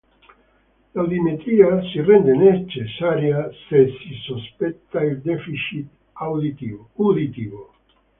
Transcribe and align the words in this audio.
L'audiometria 0.95 1.67
si 1.89 1.99
rende 2.07 2.33
necessaria 2.37 3.43
se 3.67 3.83
si 3.99 4.15
sospetta 4.23 4.99
il 5.11 5.21
deficit 5.21 5.91
uditivo. 6.25 7.61